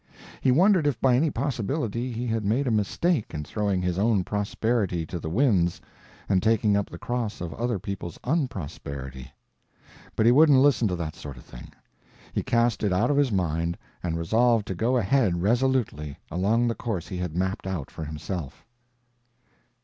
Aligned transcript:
He 0.41 0.49
wondered 0.51 0.87
if 0.87 0.99
by 0.99 1.15
any 1.15 1.29
possibility 1.29 2.11
he 2.11 2.25
had 2.25 2.43
made 2.43 2.65
a 2.65 2.71
mistake 2.71 3.35
in 3.35 3.43
throwing 3.43 3.83
his 3.83 3.99
own 3.99 4.23
prosperity 4.23 5.05
to 5.05 5.19
the 5.19 5.29
winds 5.29 5.79
and 6.27 6.41
taking 6.41 6.75
up 6.75 6.89
the 6.89 6.97
cross 6.97 7.39
of 7.39 7.53
other 7.53 7.77
people's 7.77 8.17
unprosperity. 8.23 9.31
But 10.15 10.25
he 10.25 10.31
wouldn't 10.31 10.57
listen 10.57 10.87
to 10.87 10.95
that 10.95 11.15
sort 11.15 11.37
of 11.37 11.43
thing; 11.45 11.71
he 12.33 12.41
cast 12.41 12.81
it 12.81 12.91
out 12.91 13.11
of 13.11 13.17
his 13.17 13.31
mind 13.31 13.77
and 14.01 14.17
resolved 14.17 14.65
to 14.69 14.73
go 14.73 14.97
ahead 14.97 15.43
resolutely 15.43 16.17
along 16.31 16.67
the 16.67 16.73
course 16.73 17.07
he 17.07 17.17
had 17.17 17.35
mapped 17.37 17.67
out 17.67 17.91
for 17.91 18.03
himself. 18.03 18.65